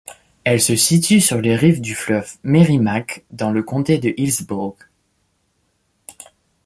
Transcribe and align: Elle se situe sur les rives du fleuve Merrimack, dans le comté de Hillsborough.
Elle 0.45 0.59
se 0.61 0.75
situe 0.75 1.21
sur 1.21 1.39
les 1.41 1.55
rives 1.55 1.79
du 1.79 1.93
fleuve 1.93 2.27
Merrimack, 2.43 3.23
dans 3.29 3.51
le 3.51 3.61
comté 3.61 3.99
de 3.99 4.15
Hillsborough. 4.17 4.73